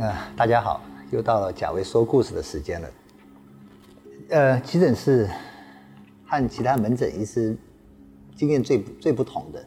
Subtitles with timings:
[0.00, 2.88] 呃，大家好，又到了贾维说故事的时间了。
[4.30, 5.28] 呃，急诊室
[6.26, 7.54] 和其他门诊医师
[8.34, 9.62] 经验最最不同的，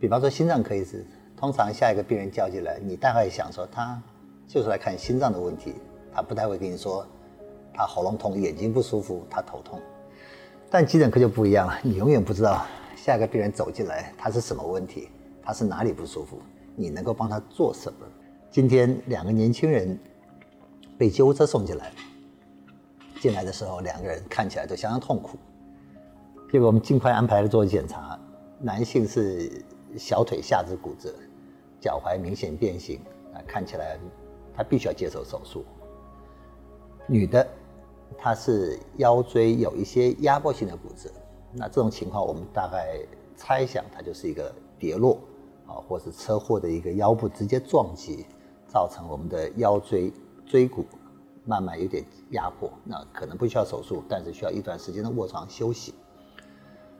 [0.00, 1.06] 比方说心脏科医师，
[1.36, 4.02] 通常下一个病人叫进来，你大概想说他
[4.48, 5.76] 就是来看心脏的问题，
[6.12, 7.06] 他不太会跟你说
[7.72, 9.80] 他喉咙痛、眼睛不舒服、他头痛。
[10.68, 15.08] 但急诊科就不一样了，你永远不知道下一个病人走进来他是什么问题，
[15.40, 16.40] 他是哪里不舒服，
[16.74, 17.98] 你能够帮他做什么？
[18.54, 19.98] 今天两个年轻人
[20.96, 21.90] 被救护车送进来，
[23.20, 25.36] 进来的时候两个人看起来都相当痛苦。
[26.52, 28.16] 结果我们尽快安排了做检查，
[28.60, 29.50] 男性是
[29.98, 31.12] 小腿下肢骨折，
[31.80, 33.00] 脚踝明显变形，
[33.32, 33.98] 啊，看起来
[34.54, 35.64] 他必须要接受手术。
[37.08, 37.44] 女的，
[38.16, 41.10] 她是腰椎有一些压迫性的骨折，
[41.50, 43.00] 那这种情况我们大概
[43.34, 45.18] 猜想她就是一个跌落
[45.66, 48.24] 啊，或是车祸的一个腰部直接撞击。
[48.74, 50.12] 造成我们的腰椎
[50.44, 50.84] 椎骨
[51.44, 55.94] 慢慢有点压迫，那可能不需要手术，但是需要一段时间的卧床休息。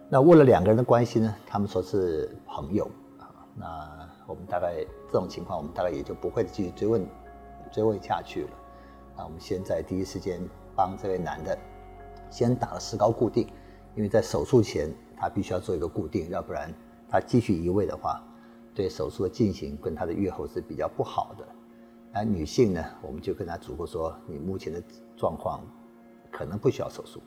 [0.08, 7.04] 那为了两个人的关系呢，他们说是朋友啊，那我们大概这种情况，我们大概也就不会继续追问
[7.72, 8.50] 追问下去了。
[9.16, 10.40] 那我们现在第一时间
[10.76, 11.58] 帮这位男的
[12.30, 13.48] 先打了石膏固定，
[13.96, 16.72] 因为在手术前他必须要做一个固定，要不然
[17.08, 18.22] 他继续移位的话，
[18.74, 21.44] 对手术的进行跟他的愈后是比较不好的。
[22.14, 24.80] 那女性呢，我们就跟她嘱咐说，你目前的
[25.16, 25.60] 状况
[26.30, 27.20] 可能不需要手术，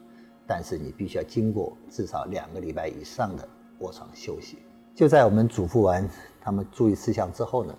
[0.47, 3.45] 但是你必须要经过至少两个礼拜以上的
[3.79, 4.59] 卧床休息。
[4.95, 7.77] 就在我们嘱咐完他们注意事项之后呢，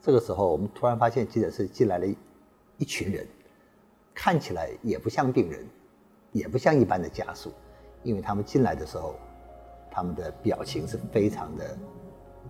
[0.00, 2.06] 这个时候我们突然发现急诊室进来了
[2.78, 3.24] 一群人，
[4.12, 5.64] 看起来也不像病人，
[6.32, 7.52] 也不像一般的家属，
[8.02, 9.14] 因为他们进来的时候，
[9.88, 11.78] 他们的表情是非常的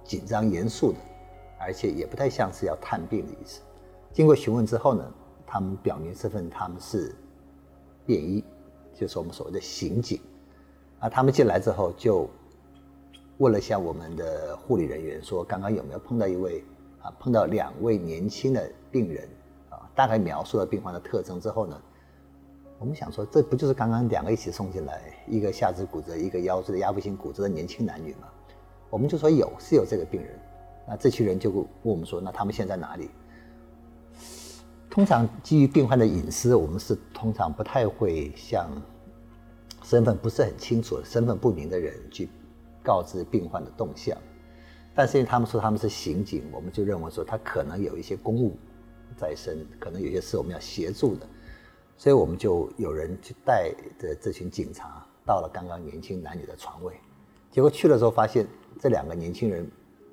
[0.02, 0.98] 紧张严肃的，
[1.58, 3.60] 而且也不太像是要探病的意思。
[4.12, 5.04] 经过询问之后呢，
[5.46, 7.14] 他们表明身份，他们是
[8.04, 8.44] 便衣，
[8.94, 10.20] 就是我们所谓的刑警。
[10.98, 12.28] 啊，他们进来之后就
[13.38, 16.62] 问了一下我们的护理人员，说刚刚有没有碰到一位
[17.00, 19.28] 啊，碰到两位年轻的病人
[19.70, 21.80] 啊，大概描述了病患的特征之后呢，
[22.78, 28.28] 我们想说，这不就是刚刚两个一起送进来，一个下肢骨折，一个腰椎的压迫性骨折的年轻男女吗？
[28.90, 30.38] 我们就说有，是有这个病人。
[30.86, 33.08] 那这群人就问我们说，那他们现在哪里？
[34.90, 38.68] 通常基于病患的隐私，我们是通常不太会向
[39.84, 42.28] 身份不是很清楚、身份不明的人去
[42.82, 44.18] 告知病患的动向。
[44.92, 48.58] 但是因为他们说他们是刑警，我们就认为说他可能有一些公务
[49.16, 51.26] 在身，可能有些事我们要协助的，
[51.96, 56.94] 所以我们就有人去带着这群警察到了刚刚年轻男女的床位，
[57.52, 58.44] 结果去的时候发现
[58.80, 59.64] 这两个年轻人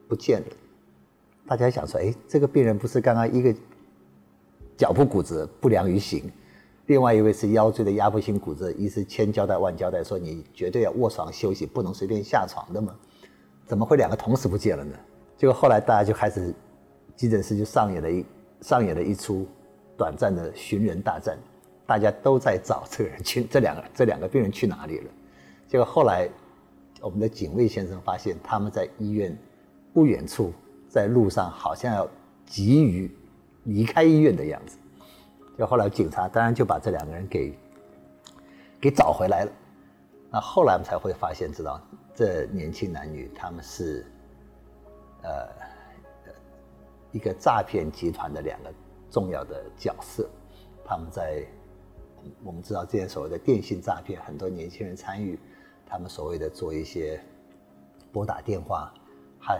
[0.07, 0.47] 不见了。
[1.47, 3.55] 大家想说，哎，这个病人不是刚刚一个？
[4.77, 6.31] 脚部骨折不良于行，
[6.85, 12.95] 另外一位是腰椎的压迫性骨折，医师千交代万交代说你绝对要卧床休息，不能随便下床的嘛？
[13.65, 14.95] 怎么会两个同时不见了呢？
[15.35, 16.53] 结果后来大家就开始，
[17.15, 18.23] 急诊室就上演了一
[18.61, 19.47] 上演了一出
[19.97, 21.37] 短暂的寻人大战，
[21.87, 25.09] 大家都在找这个人去，这两个这两个病人去哪里了？
[25.67, 26.29] 结果后来
[27.01, 29.35] 我们的警卫先生发现他们在医院
[29.91, 30.53] 不远处，
[30.87, 32.07] 在路上好像要
[32.45, 33.11] 急于。
[33.67, 34.77] 离开医院的样子，
[35.57, 37.53] 就后来警察当然就把这两个人给
[38.79, 39.51] 给找回来了。
[40.31, 41.81] 那后来我们才会发现，知道
[42.15, 44.05] 这年轻男女他们是
[45.21, 45.49] 呃
[47.11, 48.73] 一个诈骗集团的两个
[49.11, 50.29] 重要的角色。
[50.85, 51.45] 他们在
[52.43, 55.37] 我们知道这些所谓的电信诈骗，很多年轻人参与，
[55.85, 57.21] 他们所谓的做一些
[58.13, 58.93] 拨打电话
[59.41, 59.59] 和。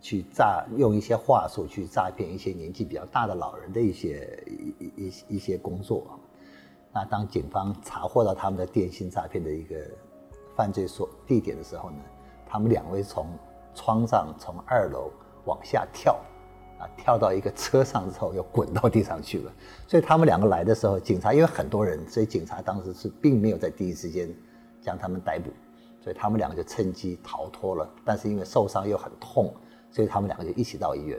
[0.00, 4.42] 去诈用一些话术去诈骗一些年纪比较大的老人的一些
[4.78, 6.20] 一一一些工作，
[6.92, 9.76] 那当警方查获到他们的电信诈骗的一个
[10.54, 11.96] 犯罪所地点的时候呢，
[12.46, 13.26] 他们两位从
[13.74, 15.10] 窗上从二楼
[15.44, 16.14] 往下跳，
[16.78, 19.52] 啊，跳到一个车上之后又滚到地上去了。
[19.88, 24.32] 所以他们两个来的时候，警察因为很多人，所以警察当时是并没有在第一时间
[24.80, 25.50] 将他们逮捕，
[26.00, 27.90] 所以他们两个就趁机逃脱了。
[28.04, 29.52] 但是因为受伤又很痛。
[29.96, 31.18] 所以他们两个就一起到医院。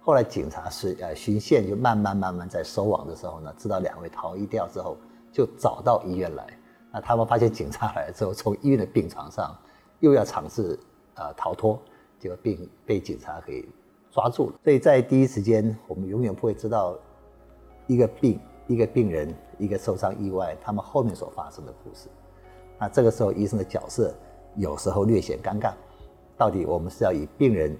[0.00, 4.98] 后来警察是呃巡线，就慢慢慢慢在收网的时候呢，知道两位逃逸掉之后，
[5.32, 6.46] 就找到医院来。
[6.92, 9.56] 那他们发现警察来了之后，从医院的病床上
[10.00, 10.78] 又要尝试
[11.14, 11.80] 呃逃脱，
[12.20, 13.66] 就并被警察给
[14.10, 14.56] 抓住了。
[14.62, 16.98] 所以在第一时间，我们永远不会知道
[17.86, 22.10] 一个病、一个病人、一个受伤意外，他们后面所发生的故事。
[22.78, 24.14] 那这个时候医生的角色
[24.54, 25.72] 有时候略显尴尬，
[26.36, 27.74] 到底我们是要以病人。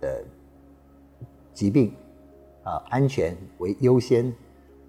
[0.00, 0.24] 的
[1.52, 1.94] 疾病
[2.64, 4.34] 啊安全为优先，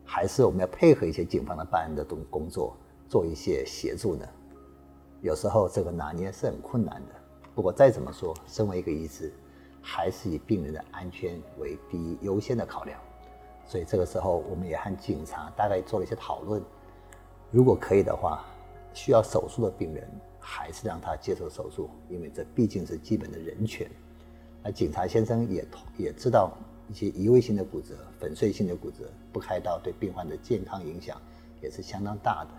[0.06, 2.76] 还是我们要配合一些警方的办案的动工作，
[3.08, 4.28] 做一些协助呢？
[5.22, 7.16] 有时候这个拿捏是很困难的。
[7.56, 9.34] 不过再怎么说，身为一个医师，
[9.82, 13.00] 还是以病人的安全为第一优先的考量。
[13.66, 16.62] 所以这个时候，我们也和警察大概做了一些讨论。
[17.50, 18.46] 如果可以的话，
[18.94, 20.08] 需要手术的病人
[20.40, 23.90] 还是让他接受手术，因为这毕竟是基本的人权。
[24.64, 25.66] 那警察先生也
[25.98, 26.58] 也知道
[26.90, 31.22] 一些移位性的骨折、粉碎性的骨折不开刀对病患的健康影响
[31.62, 32.52] 也是相当大的。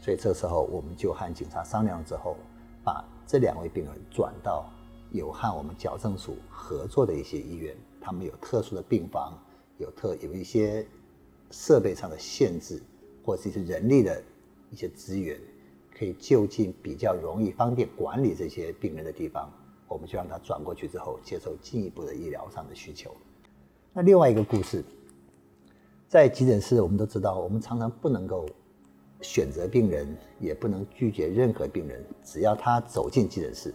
[0.00, 2.36] 所以这时候我们就和警察商量之后，
[2.84, 4.70] 把这两位病人转到
[5.10, 9.36] 有和我们矫正署合作的一些医院，他们有特殊的病房，
[9.78, 10.86] 有特有一些
[11.50, 12.80] 设备上的限制，
[13.24, 14.22] 或者是人力的
[14.70, 15.38] 一些资源，
[15.96, 19.50] 可以就近比较容易方便管理这些病人的地方，
[19.88, 23.10] 我们就让他转过去之后接受进一步的医疗上的需求。
[23.92, 24.84] 那另外一个故事，
[26.06, 28.46] 在急诊室我们都知道，我们常常不能够。
[29.20, 30.06] 选择病人
[30.38, 33.74] 也不能拒绝任何病人，只要他走进急诊室，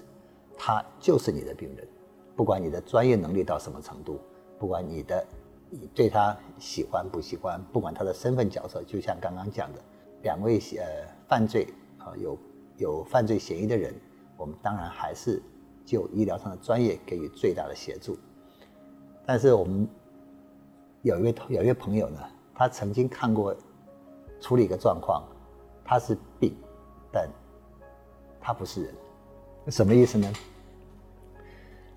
[0.57, 1.85] 他就是你的病人，
[2.33, 4.21] 不管你的专业能力到什么程度，
[4.57, 5.27] 不管你的
[5.69, 9.81] 你对他喜欢不喜欢，不管他的身份角色，就像刚刚讲的，
[10.21, 10.85] 两位呃
[11.27, 11.67] 犯罪
[11.97, 12.37] 啊有
[12.77, 13.93] 有犯罪嫌疑的人，
[14.37, 15.43] 我们当然还是
[15.85, 18.17] 就医疗上的专业给予最大的协助。
[19.25, 19.87] 但是我们
[21.01, 22.19] 有一位有一位朋友呢，
[22.53, 23.55] 他曾经看过
[24.39, 25.23] 处理一个状况。
[25.85, 26.55] 他是病，
[27.11, 27.29] 但
[28.39, 28.95] 他不是人，
[29.67, 30.31] 什么意思呢？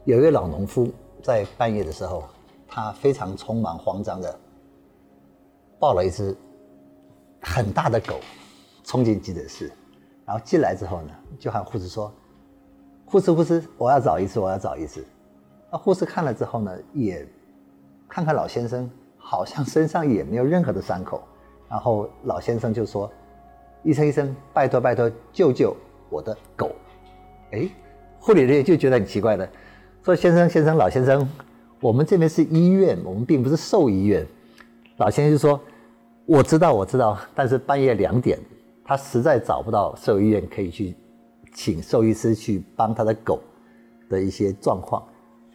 [0.05, 0.91] 有一位老农夫
[1.23, 2.25] 在半夜的时候，
[2.67, 4.37] 他非常匆忙慌张的
[5.79, 6.37] 抱了一只
[7.41, 8.19] 很大的狗，
[8.83, 9.71] 冲进急诊室，
[10.25, 12.13] 然后进来之后呢，就喊护士说
[13.07, 15.03] ：“护士，护士，我要找一次，我要找一次。”
[15.73, 17.27] 那护士看了之后呢，也
[18.09, 21.23] 看看老先生，好像身上也没有任何的伤口，
[21.71, 23.11] 然后老先生就说。
[23.83, 25.77] 医生，医生，拜托，拜托，救救
[26.11, 26.73] 我的狗！
[27.53, 27.69] 哎，
[28.19, 29.49] 护理人员就觉得很奇怪的，
[30.03, 31.29] 说：“先生，先生，老先生，
[31.81, 34.27] 我们这边是医院，我们并不是兽医院。”
[34.99, 35.61] 老先生就说
[36.27, 38.37] ：“我知道，我知道，但是半夜两点，
[38.85, 40.97] 他实在找不到兽医院可以去
[41.57, 43.41] 请兽医师去帮他的狗
[44.11, 45.03] 的一些状况。”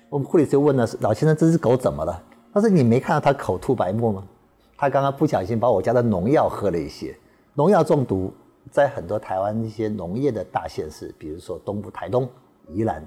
[0.10, 2.22] 我们护理就问了：“老先生，这只狗怎么了？”
[2.52, 4.28] 他说：“你没看到它口吐白沫吗？
[4.76, 7.16] 他刚刚不小心把我家的农药喝了一些。”
[7.54, 8.34] 农药中毒
[8.72, 12.28] 在很多台湾一些农业的大县市，比如说东部台东、
[12.68, 13.06] 宜兰，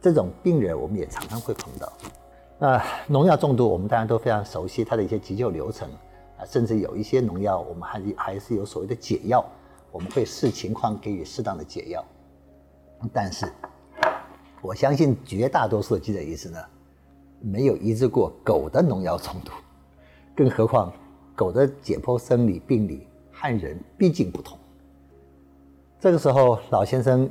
[0.00, 1.92] 这种病人我们也常常会碰到。
[2.58, 5.88] 那农药中毒，我们大家都非常熟悉它的一些急救流程
[6.38, 9.44] 啊，甚至有一些农药，我们还还是有所谓的解药，
[9.92, 12.04] 我们会视情况给予适当的解药。
[13.12, 13.50] 但是，
[14.60, 16.58] 我相信绝大多数的急诊医师呢，
[17.40, 19.52] 没有医治过狗的农药中毒，
[20.36, 20.92] 更何况
[21.34, 23.06] 狗的解剖生理病理。
[23.42, 24.58] 和人毕竟不同。
[25.98, 27.26] 这个时候，老先生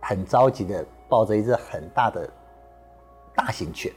[0.00, 2.30] 很着急的抱着一只很大的
[3.34, 3.92] 大型犬。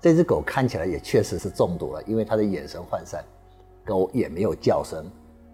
[0.00, 3.24] 这只狗看起来也确实是中毒了，因为它的眼神涣散，
[3.84, 5.04] 狗也没有叫声，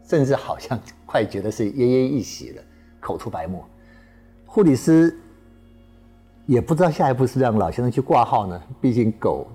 [0.04, 2.62] 甚至好像快觉得是奄奄一息了，
[3.00, 3.64] 口吐白沫。
[4.44, 5.16] 护理师
[6.44, 9.46] 也不知道下一步是让老先生去挂号呢，毕竟狗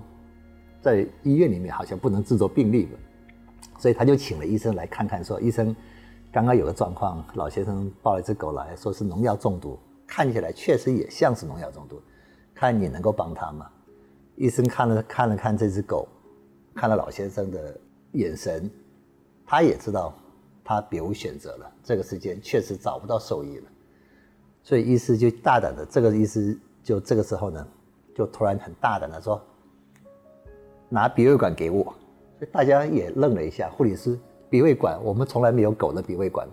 [0.80, 2.98] 在医院里面好像不能制作病历吧。
[3.78, 5.74] 所以他就请了医生来看看，说医生，
[6.30, 12.00] 刚刚有个状况，老先生抱了一只狗来说是农药中毒，看起来确实也像是农药中毒，
[12.54, 13.68] 看你能够帮他吗？
[14.36, 16.08] 医生看了看了看这只狗，
[16.74, 17.76] 看了老先生的
[18.12, 18.70] 眼神，
[19.44, 20.14] 他也知道
[20.64, 23.64] 他别无选择了，这个时间确实找不到兽医了，
[24.62, 27.66] 所以医师就大胆的，这个医师就这个时候呢，
[28.14, 29.40] 就突然很大胆的说，
[30.88, 31.94] 拿鼻胃管给我。
[32.50, 34.18] 大家也愣了一下，护理师
[34.50, 36.48] 鼻胃管，我们从来没有狗的鼻胃管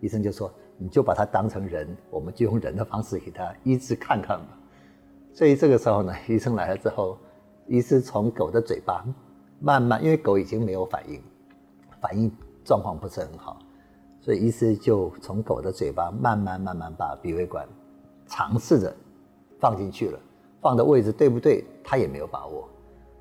[0.00, 4.58] 医生就说，你就把它当成人，我们就用人的方式给他医治看看吧。
[5.32, 7.18] 所以这个时候呢，医生来了之后，
[7.66, 9.04] 医师从狗的嘴巴
[9.58, 11.20] 慢慢，因为狗已经没有反应，
[12.00, 12.30] 反应
[12.64, 13.58] 状况不是很好，
[14.20, 17.68] 所以医师就从狗的嘴巴慢慢慢慢把鼻胃管
[18.26, 18.94] 尝试着
[19.60, 20.18] 放进去了，
[20.60, 22.68] 放的位置对不对，他也没有把握。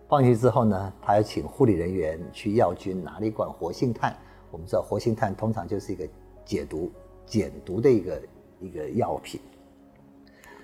[0.08, 4.16] 放进去之后呢，他要请护理人员去药菌拿了一罐活性炭。
[4.52, 6.06] 我们知道活性炭通常就是一个
[6.44, 6.92] 解毒、
[7.26, 8.22] 减毒的一个
[8.60, 9.40] 一个药品。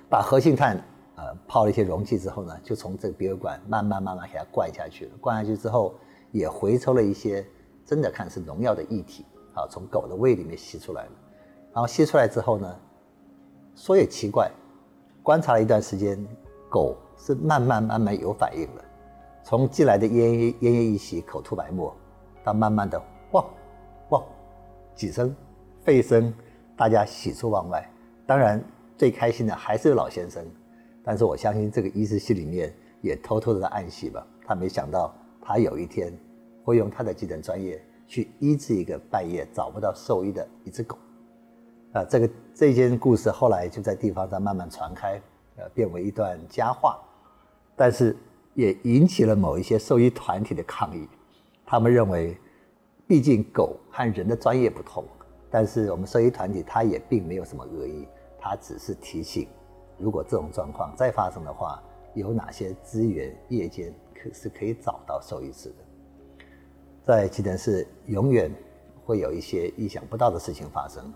[0.09, 0.75] 把活性炭
[1.15, 5.11] 呃泡了一些容器之后呢，就从这个鼻胃管慢慢慢慢给它灌下去了。
[5.21, 5.95] 灌下去之后，
[6.31, 7.45] 也回抽了一些
[7.87, 11.11] 真的看是农药的液体啊，从狗的胃里面吸出来了。
[11.73, 12.75] 然后吸出来之后呢，
[13.75, 14.51] 说也奇怪，
[15.23, 16.21] 观察了一段时间，
[16.69, 18.83] 狗是慢慢慢慢有反应了。
[19.41, 21.95] 从进来的奄奄奄奄一息、口吐白沫，
[22.43, 23.01] 到慢慢的
[23.31, 23.45] 哇
[24.09, 24.21] 哇
[24.93, 25.33] 几声
[25.85, 26.33] 吠声，
[26.75, 27.89] 大家喜出望外。
[28.25, 28.61] 当然
[28.97, 30.45] 最开心的还是老先生，
[31.01, 34.27] 但是我相信这个医师心里面也偷偷的暗喜吧。
[34.45, 36.11] 他没想到他有一天
[36.67, 40.97] 会用他的急诊专业去医治一个半夜找不到兽医的一只狗。
[41.93, 45.21] 啊，这个这件故事后来就在地方上慢慢传开，
[45.55, 46.99] 呃，变为一段佳话。
[47.73, 48.13] 但是。
[48.57, 51.07] 也引起了某一些兽医团体的抗议，
[51.63, 52.35] 他们认为，
[53.05, 55.05] 毕竟狗和人的专业不同，
[55.51, 58.07] 但是我们兽医团体他也并没有什么恶意，
[58.39, 59.47] 他只是提醒，
[59.99, 61.79] 如果这种状况再发生的话，
[62.15, 65.75] 有哪些资源夜间可是可以找到兽医师的。
[67.07, 68.53] 在急诊室，永远
[69.05, 71.13] 会有一些意想不到的事情发生，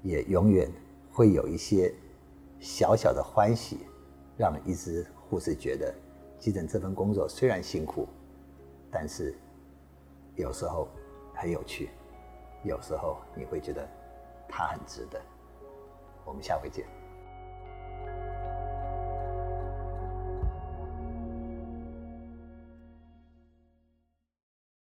[0.00, 0.70] 也永远
[1.10, 1.92] 会有一些
[2.60, 3.80] 小小的欢喜，
[4.38, 5.92] 让医师护士觉得。
[6.38, 8.06] 急诊这份工作虽然辛苦，
[8.88, 9.36] 但是
[10.36, 10.86] 有时候
[11.34, 11.90] 很有趣，
[12.62, 13.84] 有时候你会觉得
[14.48, 15.20] 它很值得。
[16.24, 16.86] 我们下回见。